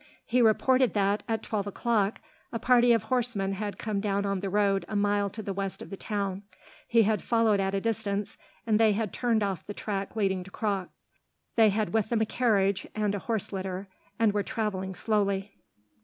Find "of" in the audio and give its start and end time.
2.91-3.03, 5.79-5.91